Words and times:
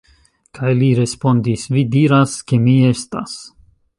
Kaj 0.59 0.71
li 0.79 0.87
respondis: 0.99 1.67
Vi 1.77 1.85
diras, 1.97 2.35
ke 2.53 2.61
mi 2.65 2.75
estas. 2.95 3.37